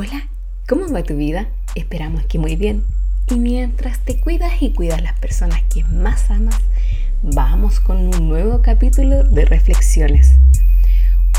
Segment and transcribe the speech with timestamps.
[0.00, 0.28] Hola,
[0.68, 1.48] ¿cómo va tu vida?
[1.74, 2.84] Esperamos que muy bien.
[3.30, 6.54] Y mientras te cuidas y cuidas las personas que más amas,
[7.20, 10.36] vamos con un nuevo capítulo de reflexiones.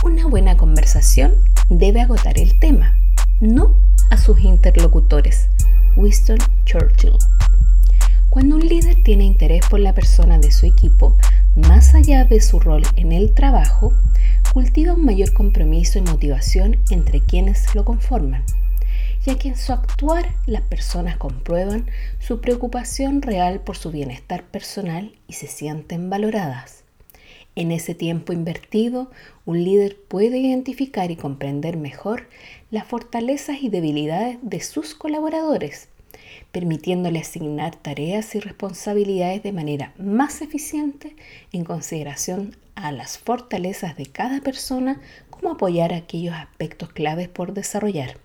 [0.03, 1.35] Una buena conversación
[1.69, 2.97] debe agotar el tema,
[3.39, 3.77] no
[4.11, 5.47] a sus interlocutores.
[5.95, 7.13] Winston Churchill.
[8.29, 11.15] Cuando un líder tiene interés por la persona de su equipo,
[11.55, 13.93] más allá de su rol en el trabajo,
[14.53, 18.43] cultiva un mayor compromiso y motivación entre quienes lo conforman,
[19.23, 21.85] ya que en su actuar las personas comprueban
[22.19, 26.83] su preocupación real por su bienestar personal y se sienten valoradas.
[27.55, 29.11] En ese tiempo invertido,
[29.45, 32.27] un líder puede identificar y comprender mejor
[32.71, 35.89] las fortalezas y debilidades de sus colaboradores,
[36.51, 41.15] permitiéndole asignar tareas y responsabilidades de manera más eficiente
[41.51, 42.55] en consideración
[42.85, 48.17] a las fortalezas de cada persona como apoyar aquellos aspectos claves por desarrollar.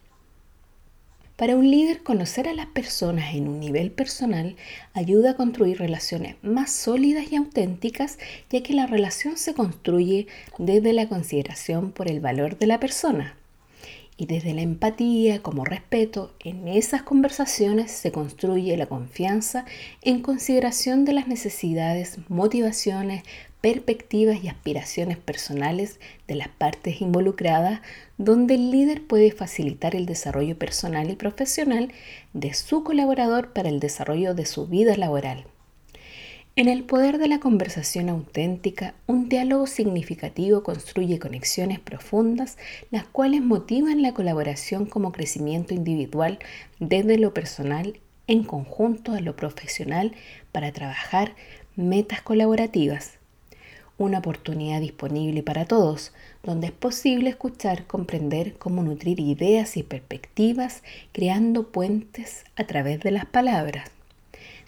[1.37, 4.55] Para un líder, conocer a las personas en un nivel personal
[4.93, 8.19] ayuda a construir relaciones más sólidas y auténticas,
[8.51, 13.35] ya que la relación se construye desde la consideración por el valor de la persona.
[14.17, 19.65] Y desde la empatía como respeto, en esas conversaciones se construye la confianza
[20.03, 23.25] en consideración de las necesidades, motivaciones,
[23.65, 25.99] perspectivas y aspiraciones personales
[26.29, 27.81] de las partes involucradas,
[28.19, 31.91] donde el líder puede facilitar el desarrollo personal y profesional
[32.35, 35.47] de su colaborador para el desarrollo de su vida laboral.
[36.57, 42.59] En el poder de la conversación auténtica, un diálogo significativo construye conexiones profundas,
[42.91, 46.39] las cuales motivan la colaboración como crecimiento individual
[46.81, 50.13] desde lo personal en conjunto a lo profesional
[50.53, 51.35] para trabajar
[51.77, 53.24] metas colaborativas
[53.99, 60.83] una oportunidad disponible para todos, donde es posible escuchar, comprender cómo nutrir ideas y perspectivas,
[61.13, 63.91] creando puentes a través de las palabras.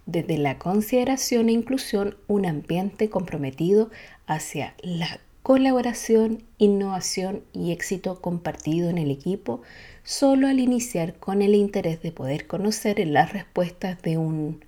[0.06, 3.90] Desde la consideración e inclusión, un ambiente comprometido
[4.26, 9.62] hacia la colaboración, innovación y éxito compartido en el equipo,
[10.04, 14.60] solo al iniciar con el interés de poder conocer las respuestas de un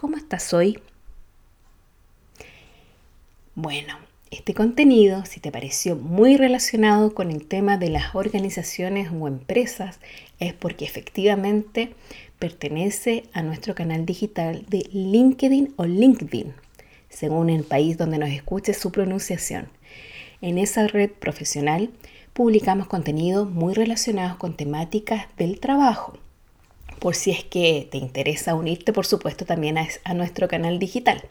[0.00, 0.78] ¿Cómo estás hoy?
[3.56, 3.98] Bueno,
[4.30, 9.98] este contenido, si te pareció muy relacionado con el tema de las organizaciones o empresas,
[10.38, 11.92] es porque efectivamente
[12.38, 16.54] pertenece a nuestro canal digital de LinkedIn o LinkedIn,
[17.08, 19.66] según el país donde nos escuche su pronunciación.
[20.40, 21.90] En esa red profesional
[22.32, 26.16] publicamos contenidos muy relacionados con temáticas del trabajo.
[27.00, 31.28] Por si es que te interesa unirte, por supuesto, también a, a nuestro canal digital.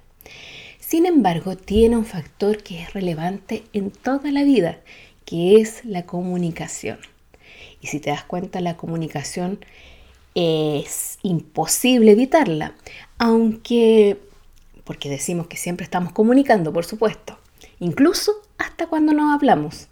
[0.90, 4.80] Sin embargo, tiene un factor que es relevante en toda la vida,
[5.24, 6.98] que es la comunicación.
[7.80, 9.64] Y si te das cuenta, la comunicación
[10.34, 12.74] es imposible evitarla,
[13.20, 14.18] aunque,
[14.84, 17.38] porque decimos que siempre estamos comunicando, por supuesto,
[17.80, 19.90] incluso hasta cuando no hablamos.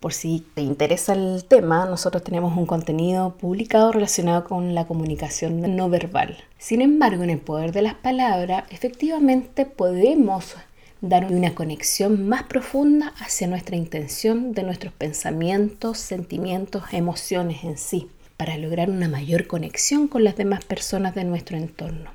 [0.00, 5.76] Por si te interesa el tema, nosotros tenemos un contenido publicado relacionado con la comunicación
[5.76, 6.38] no verbal.
[6.56, 10.56] Sin embargo, en el poder de las palabras, efectivamente podemos
[11.02, 18.08] dar una conexión más profunda hacia nuestra intención de nuestros pensamientos, sentimientos, emociones en sí,
[18.38, 22.10] para lograr una mayor conexión con las demás personas de nuestro entorno.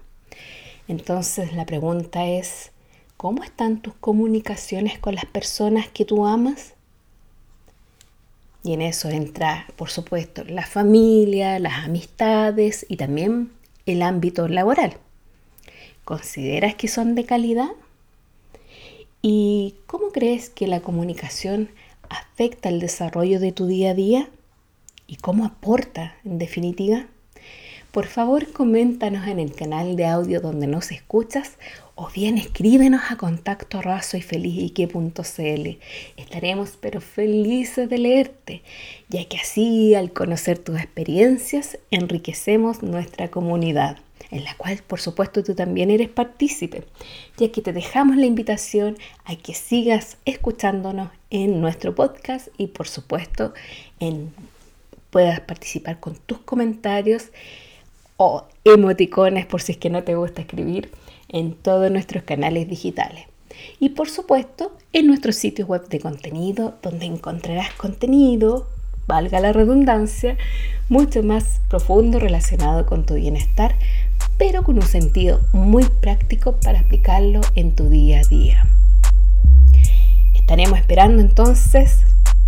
[0.88, 2.72] Entonces la pregunta es,
[3.16, 6.75] ¿cómo están tus comunicaciones con las personas que tú amas?
[8.65, 13.51] Y en eso entra, por supuesto, la familia, las amistades y también
[13.85, 14.97] el ámbito laboral.
[16.03, 17.69] ¿Consideras que son de calidad?
[19.21, 21.69] ¿Y cómo crees que la comunicación
[22.09, 24.29] afecta el desarrollo de tu día a día?
[25.05, 27.05] ¿Y cómo aporta, en definitiva?
[27.95, 31.53] Por favor, coméntanos en el canal de audio donde nos escuchas
[31.95, 34.73] o bien escríbenos a contacto raso y feliz
[36.17, 38.63] Estaremos pero felices de leerte,
[39.07, 44.00] ya que así al conocer tus experiencias enriquecemos nuestra comunidad,
[44.30, 46.83] en la cual por supuesto tú también eres partícipe,
[47.38, 52.89] ya que te dejamos la invitación a que sigas escuchándonos en nuestro podcast y por
[52.89, 53.53] supuesto
[54.01, 54.33] en
[55.12, 57.31] puedas participar con tus comentarios
[58.17, 60.91] o emoticones por si es que no te gusta escribir
[61.29, 63.25] en todos nuestros canales digitales.
[63.79, 68.67] Y por supuesto en nuestro sitio web de contenido donde encontrarás contenido,
[69.07, 70.38] valga la redundancia,
[70.89, 73.75] mucho más profundo relacionado con tu bienestar,
[74.38, 78.68] pero con un sentido muy práctico para aplicarlo en tu día a día.
[80.33, 82.06] Estaremos esperando entonces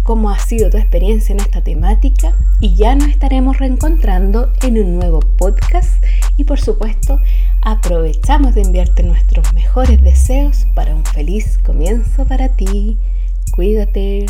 [0.08, 4.96] cómo ha sido tu experiencia en esta temática y ya nos estaremos reencontrando en un
[4.96, 6.02] nuevo podcast
[6.38, 7.20] y por supuesto
[7.62, 12.96] aprovechamos de enviarte nuestros mejores deseos para un feliz comienzo para ti.
[13.52, 14.28] Cuídate.